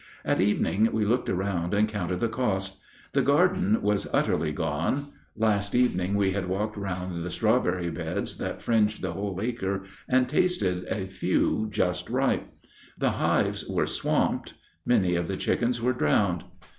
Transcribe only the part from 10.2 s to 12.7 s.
tasted a few just ripe.